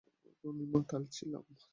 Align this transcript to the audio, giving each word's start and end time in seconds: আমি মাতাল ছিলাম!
আমি 0.43 0.63
মাতাল 0.73 1.03
ছিলাম! 1.15 1.43